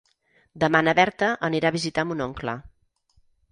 [0.63, 2.59] Demà na Berta anirà a visitar mon oncle.